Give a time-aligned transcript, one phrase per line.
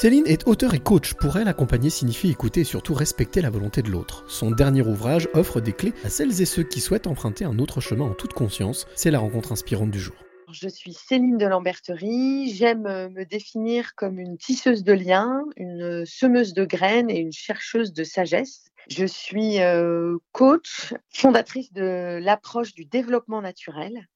[0.00, 1.12] Céline est auteur et coach.
[1.12, 4.24] Pour elle, accompagner signifie écouter et surtout respecter la volonté de l'autre.
[4.28, 7.82] Son dernier ouvrage offre des clés à celles et ceux qui souhaitent emprunter un autre
[7.82, 8.86] chemin en toute conscience.
[8.94, 10.14] C'est la rencontre inspirante du jour.
[10.52, 12.50] Je suis Céline de Lamberterie.
[12.54, 17.92] J'aime me définir comme une tisseuse de liens, une semeuse de graines et une chercheuse
[17.92, 18.70] de sagesse.
[18.88, 24.08] Je suis euh, coach, fondatrice de l'approche du développement naturel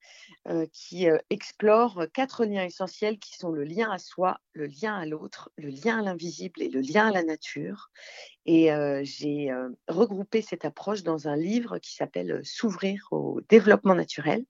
[0.47, 4.95] euh, qui euh, explore quatre liens essentiels qui sont le lien à soi, le lien
[4.95, 7.89] à l'autre, le lien à l'invisible et le lien à la nature.
[8.45, 8.69] Et
[9.01, 9.51] j'ai
[9.87, 14.45] regroupé cette approche dans un livre qui s'appelle S'ouvrir au développement naturel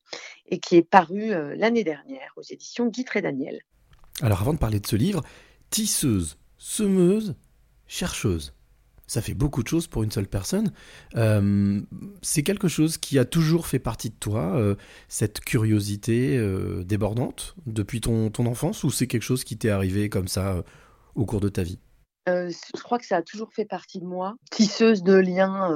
[0.47, 3.61] et qui est paru l'année dernière aux éditions Guy et Daniel.
[4.21, 5.21] Alors avant de parler de ce livre,
[5.69, 7.35] tisseuse, semeuse,
[7.87, 8.53] chercheuse
[9.07, 10.71] ça fait beaucoup de choses pour une seule personne.
[11.15, 11.81] Euh,
[12.21, 14.75] c'est quelque chose qui a toujours fait partie de toi, euh,
[15.07, 20.27] cette curiosité euh, débordante depuis ton, enfance, ou c'est quelque chose qui t'est arrivé comme
[20.27, 20.63] ça
[21.15, 21.79] au cours de ta vie?
[22.27, 24.35] Je crois que ça a toujours fait partie de moi.
[24.49, 25.69] Tisseuse de liens,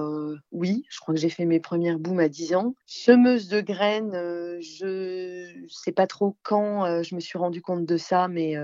[0.52, 0.84] oui.
[0.90, 2.74] Je crois que j'ai fait mes premières booms à 10 ans.
[2.88, 4.14] Semeuse de graines,
[4.60, 8.56] je sais pas trop quand je me suis rendu compte de ça, mais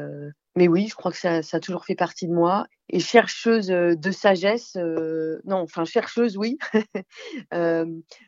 [0.55, 2.65] mais oui, je crois que ça, a toujours fait partie de moi.
[2.89, 6.57] Et chercheuse euh, de sagesse, euh, non, enfin chercheuse, oui,
[7.53, 7.85] euh,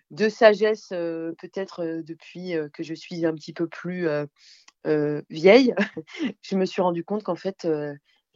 [0.10, 4.08] de sagesse peut-être depuis que je suis un petit peu plus
[5.30, 5.76] vieille,
[6.42, 7.68] je me suis rendu compte qu'en fait,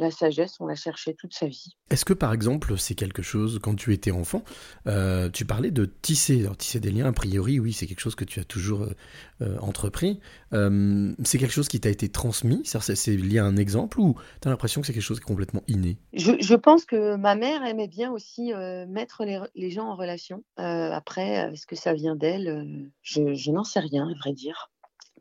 [0.01, 1.75] la sagesse, on l'a cherchée toute sa vie.
[1.89, 4.43] Est-ce que par exemple, c'est quelque chose, quand tu étais enfant,
[4.87, 8.15] euh, tu parlais de tisser, alors tisser des liens, a priori, oui, c'est quelque chose
[8.15, 8.95] que tu as toujours euh,
[9.41, 10.19] euh, entrepris.
[10.51, 14.51] c'est quelque chose qui t'a été transmis, c'est lié à un exemple, ou tu as
[14.51, 15.97] l'impression que c'est quelque chose qui est complètement inné?
[16.13, 18.51] Je, pense que ma mère aimait bien aussi
[18.87, 20.43] mettre les, gens en relation.
[20.57, 22.89] après, est-ce que ça vient d'elle?
[23.01, 24.69] Je, n'en sais rien, à vrai dire.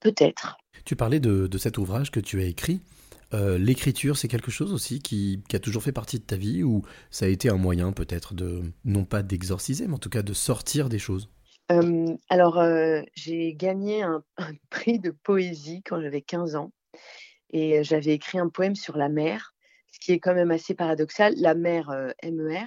[0.00, 0.56] Peut-être.
[0.84, 2.80] Tu parlais de cet ouvrage que tu as écrit.
[3.32, 6.82] Euh, l'écriture, c'est quelque chose aussi qui, a toujours fait partie de ta vie ou
[7.10, 10.32] ça a été un moyen peut-être de, non pas d'exorciser, mais en tout cas de
[10.32, 11.30] sortir des choses?
[11.70, 14.24] Euh, Alors, euh, j'ai gagné un,
[14.70, 16.72] prix de poésie quand j'avais 15 ans
[17.52, 19.54] et j'avais écrit un poème sur la mer,
[19.92, 21.92] ce qui est quand même assez paradoxal, la mer
[22.22, 22.66] MER.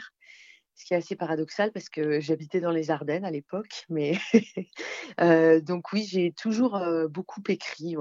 [0.75, 4.18] Ce qui est assez paradoxal parce que j'habitais dans les Ardennes à l'époque, mais
[5.62, 7.96] donc oui, j'ai toujours beaucoup écrit.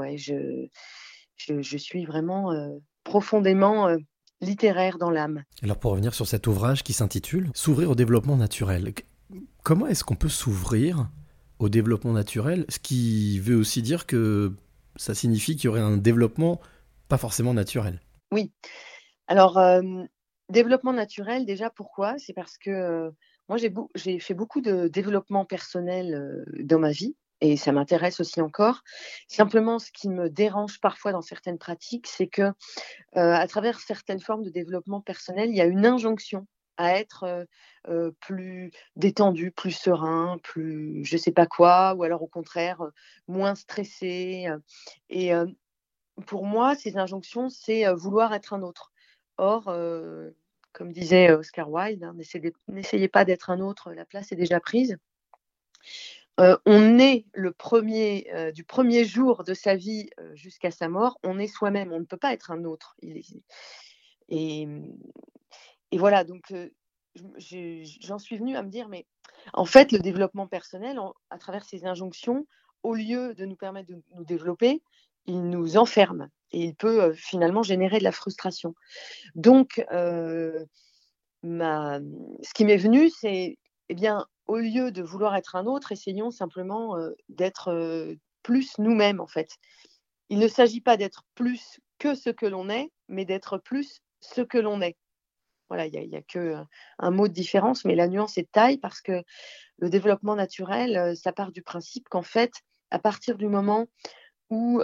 [1.36, 2.68] Je, suis vraiment euh,
[3.04, 3.96] profondément euh,
[4.40, 5.44] littéraire dans l'âme.
[5.62, 8.92] Alors pour revenir sur cet ouvrage qui s'intitule S'ouvrir au développement naturel,
[9.62, 11.08] comment est-ce qu'on peut s'ouvrir
[11.58, 12.64] au développement naturel?
[12.68, 14.54] Ce qui veut aussi dire que
[14.96, 16.60] ça signifie qu'il y aurait un développement
[17.08, 18.00] pas forcément naturel.
[18.30, 18.52] Oui.
[19.26, 19.82] Alors, euh,
[20.48, 22.14] développement naturel, déjà pourquoi?
[22.18, 23.10] C'est parce que
[23.48, 23.58] moi,
[23.94, 28.82] j'ai fait beaucoup de développement personnel dans ma vie et ça m'intéresse aussi encore.
[29.26, 32.52] Simplement, ce qui me dérange parfois dans certaines pratiques, c'est que euh,
[33.14, 37.44] à travers certaines formes de développement personnel, il y a une injonction à être euh,
[37.88, 42.80] euh, plus détendu, plus serein, plus je sais pas quoi, ou alors au contraire
[43.26, 44.46] moins stressé.
[45.10, 45.32] Et
[46.26, 48.92] pour moi, ces injonctions, c'est vouloir être un autre.
[49.36, 49.64] Or,
[50.72, 52.14] comme disait Oscar Wilde, hein,
[52.68, 54.96] n'essayez pas d'être un autre, la place est déjà prise.
[56.40, 60.88] Euh, on est le premier, euh, du premier jour de sa vie euh, jusqu'à sa
[60.88, 62.96] mort, on est soi-même, on ne peut pas être un autre.
[64.28, 64.66] Et,
[65.92, 66.54] voilà, donc
[67.14, 69.06] j'en suis venue à me dire, mais
[69.52, 70.98] en fait, le développement personnel,
[71.28, 72.46] à travers ces injonctions,
[72.82, 74.82] au lieu de nous permettre de nous développer,
[75.26, 78.74] il nous enferme et il peut finalement générer de la frustration.
[79.34, 80.64] Donc, ce
[82.54, 83.58] qui m'est venu, c'est,
[83.90, 88.78] eh bien, au lieu de vouloir être un autre, essayons simplement euh, d'être euh, plus
[88.78, 89.56] nous-mêmes, en fait.
[90.28, 94.40] Il ne s'agit pas d'être plus que ce que l'on est, mais d'être plus ce
[94.40, 94.96] que l'on est.
[95.68, 96.64] Voilà, il n'y a, que euh,
[96.98, 99.22] un mot de différence, mais la nuance est taille parce que
[99.78, 102.52] le développement naturel, ça part du principe qu'en fait,
[102.90, 103.86] à partir du moment
[104.50, 104.80] où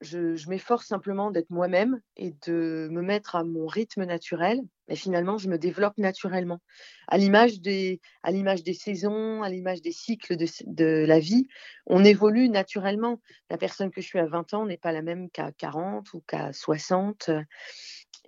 [0.00, 4.60] je, m'efforce simplement d'être moi-même et de me mettre à mon rythme naturel.
[4.88, 6.60] Et finalement, je me développe naturellement.
[7.08, 11.46] À l'image des, à l'image des saisons, à l'image des cycles de, la vie,
[11.86, 13.20] on évolue naturellement.
[13.50, 16.20] La personne que je suis à 20 ans n'est pas la même qu'à 40 ou
[16.26, 17.30] qu'à 60.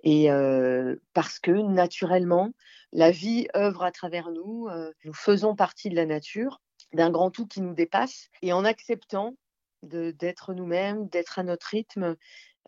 [0.03, 2.51] Et euh, parce que naturellement,
[2.91, 6.61] la vie œuvre à travers nous, euh, nous faisons partie de la nature
[6.93, 8.29] d'un grand tout qui nous dépasse.
[8.41, 9.35] Et en acceptant
[9.83, 12.15] d'être nous-mêmes, d'être à notre rythme,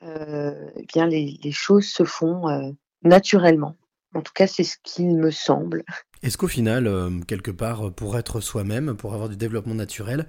[0.03, 2.71] euh, eh bien les, choses se font euh,
[3.03, 3.75] naturellement.
[4.13, 5.83] En tout cas, c'est ce qu'il me semble.
[6.21, 10.27] Est-ce qu'au final, euh, quelque part, pour être soi-même, pour avoir du développement naturel,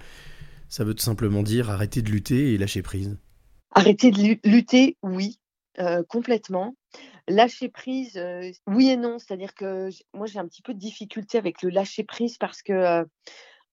[0.69, 3.17] ça veut tout simplement dire arrêter de lutter et lâcher prise?
[3.73, 5.39] Arrêter de lutter, oui,
[6.09, 6.75] complètement.
[7.29, 8.19] Lâcher prise,
[8.67, 9.19] oui et non.
[9.19, 13.07] C'est-à-dire que moi, j'ai un petit peu de difficulté avec le lâcher prise parce que,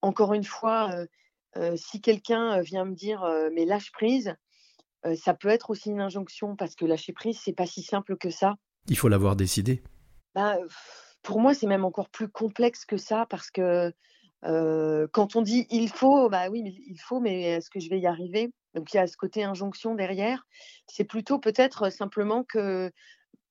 [0.01, 1.05] encore une fois,
[1.75, 3.23] si quelqu'un vient me dire
[3.53, 4.35] mais lâche prise,
[5.15, 8.29] ça peut être aussi une injonction parce que lâcher prise, c'est pas si simple que
[8.29, 8.55] ça.
[8.87, 9.83] Il faut l'avoir décidé.
[10.35, 10.57] Bah,
[11.21, 13.93] pour moi, c'est même encore plus complexe que ça parce que
[14.41, 18.07] quand on dit il faut, bah oui, il faut, mais est-ce que je vais y
[18.07, 18.51] arriver?
[18.73, 20.45] Donc il y a ce côté injonction derrière.
[20.87, 22.91] C'est plutôt peut-être simplement que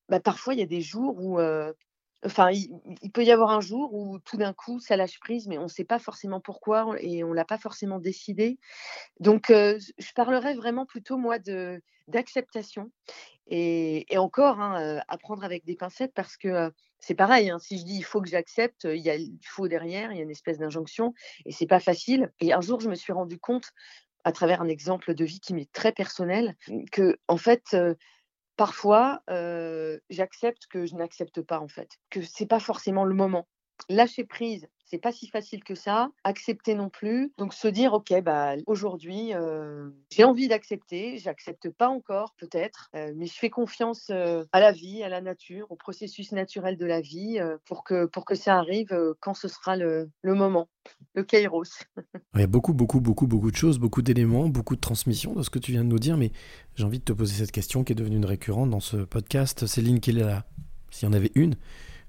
[0.08, 1.38] bah, parfois il y a des jours où,
[2.24, 5.58] enfin, il, peut y avoir un jour où tout d'un coup ça lâche prise, mais
[5.58, 8.58] on ne sait pas forcément pourquoi et on l'a pas forcément décidé.
[9.20, 11.38] Donc je parlerais vraiment plutôt moi
[12.08, 12.90] d'acceptation
[13.48, 17.96] et, encore hein, apprendre avec des pincettes parce que c'est pareil, hein, si je dis
[17.96, 20.58] il faut que j'accepte, il y a il faut derrière, il y a une espèce
[20.58, 21.14] d'injonction
[21.44, 22.32] et c'est pas facile.
[22.40, 23.72] Et un jour, je me suis rendu compte,
[24.24, 26.54] à travers un exemple de vie qui m'est très personnel,
[26.92, 27.76] que en fait,
[28.62, 29.24] parfois,
[30.08, 33.48] j'accepte que je n'accepte pas en fait, que c'est pas forcément le moment.
[33.88, 36.10] Lâcher prise, c'est pas si facile que ça.
[36.22, 37.32] Accepter non plus.
[37.38, 41.16] Donc se dire, ok, bah aujourd'hui, euh, j'ai envie d'accepter.
[41.16, 45.22] J'accepte pas encore, peut-être, euh, mais je fais confiance euh, à la vie, à la
[45.22, 49.48] nature, au processus naturel de la vie, pour que pour que ça arrive quand ce
[49.48, 50.68] sera le, le moment,
[51.14, 51.84] le kairos.
[52.34, 55.42] Il y a beaucoup, beaucoup, beaucoup, beaucoup de choses, beaucoup d'éléments, beaucoup de transmissions de
[55.42, 56.32] ce que tu viens de nous dire, mais
[56.74, 59.66] j'ai envie de te poser cette question qui est devenue une récurrente dans ce podcast.
[59.66, 60.44] Céline, quelle est la,
[60.90, 61.56] s'il y en avait une,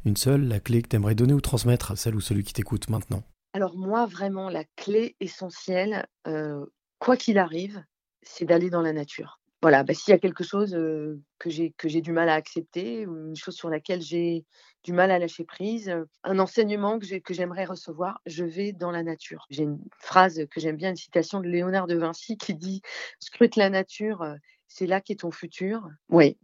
[0.05, 2.53] une seule, la clé que tu aimerais donner ou transmettre à celle ou celui qui
[2.53, 3.23] t'écoute maintenant?
[3.53, 6.65] Alors moi, vraiment, la clé essentielle, euh,
[6.99, 7.83] quoi qu'il arrive,
[8.21, 9.39] c'est d'aller dans la nature.
[9.61, 13.35] Voilà, bah, s'il y a quelque chose euh, que j'ai du mal à accepter, une
[13.35, 14.43] chose sur laquelle j'ai
[14.83, 19.03] du mal à lâcher prise, euh, un enseignement que j'aimerais recevoir, je vais dans la
[19.03, 19.45] nature.
[19.49, 22.81] J'ai une phrase que j'aime bien, une citation de Léonard de Vinci qui dit
[23.19, 24.25] Scrute la nature,
[24.67, 25.87] c'est là qu'est ton futur.
[26.09, 26.37] Oui,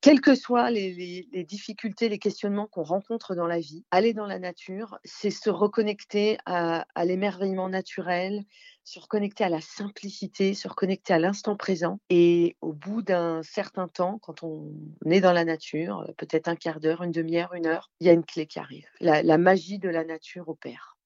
[0.00, 4.38] quelles que soient les, difficultés, les questionnements qu'on rencontre dans la vie, aller dans la
[4.38, 8.44] nature, c'est se reconnecter à, l'émerveillement naturel,
[8.84, 11.98] se reconnecter à la simplicité, se reconnecter à l'instant présent.
[12.10, 14.72] Et au bout d'un certain temps, quand on
[15.06, 18.12] est dans la nature, peut-être un quart d'heure, une demi-heure, une heure, il y a
[18.12, 18.86] une clé qui arrive.
[19.00, 20.97] la magie de la nature opère.